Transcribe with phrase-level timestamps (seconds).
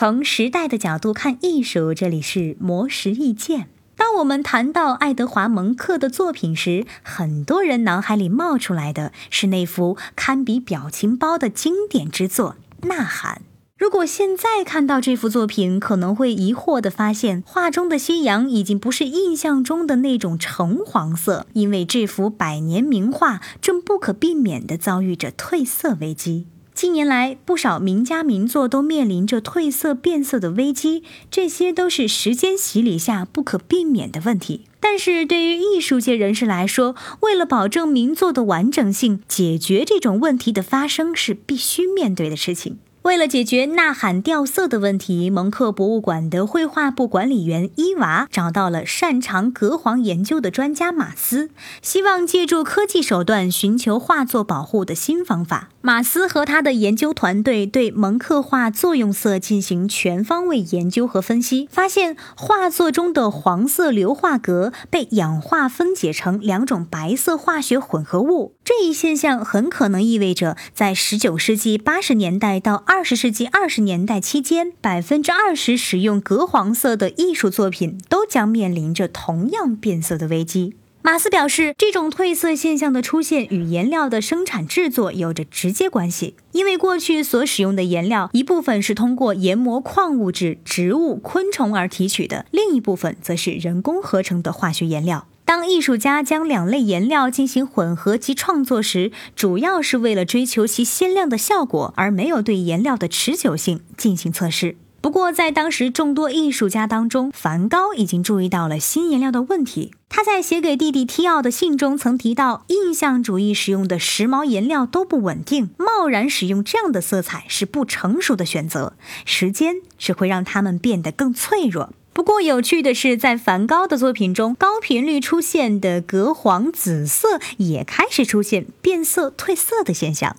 [0.00, 3.66] 从时代的角度看艺术，这里是魔石意见。
[3.96, 12.54] 当我们谈到爱德华·蒙克的作品时，很多人脑海里冒出来的是那幅堪比表情包的经典之作
[12.86, 13.42] 《呐喊》。
[13.76, 26.46] 如果现在看到这幅作品，可能会疑惑地发现，画中的夕阳已经不是印象中的那种橙黄色，因为这幅百年名画正不可避免地遭遇着褪色危机。
[26.78, 34.60] 近年来，不少名家名作都面临着褪色变色的危机，这些都是时间洗礼下不可避免的问题。
[34.78, 42.78] 但是对于艺术界人士来说，为了保证名作的完整性，解决这种问题的发生是必须面对的事情。
[43.02, 55.70] 为了解决呐喊掉色的问题，蒙克博物馆的绘画部管理员伊娃找到了擅长隔黄研究的专家马斯，希望借助科技手段寻求画作保护的新方法。
[55.80, 68.54] 马斯和他的研究团队对蒙克画作用色进行全方位研究和分析，发现画作中的黄色硫化镉被氧化分解成两种白色化学混合物。
[68.62, 80.74] 这一现象很可能意味着，在19世纪80年代到二十世纪二十年代期间，百分之二十使用镉黄色的艺术作品都将面临着同样变色的危机。
[81.02, 95.26] 马斯表示，这种褪色现象的出现与颜料的生产制作有着直接关系，因为过去所使用的颜料一部分是通过研磨矿物质、植物、昆虫而提取的，另一部分则是人工合成的化学颜料。
[95.48, 104.76] 当艺术家将两类颜料进行混合及创作时，主要是为了追求其鲜亮的效果，而没有对颜料的持久性进行测试。
[105.00, 109.94] 不过，在当时众多艺术家当中，梵高已经注意到了新颜料的问题。
[110.10, 118.92] 他在写给弟弟提奥的信中曾提到，印象主义使用的时髦颜料都不稳定，贸然使用这样的色彩是不成熟的选择，
[119.24, 121.94] 时间只会让它们变得更脆弱。
[122.18, 130.34] 不过有趣的是，在梵高的作品中，高频率出现的镉黄紫色也开始出现变色、褪色的现象。